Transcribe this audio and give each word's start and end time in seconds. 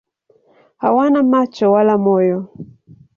Hawana 0.81 1.19
macho 1.31 1.65
wala 1.75 1.93
moyo. 2.03 2.37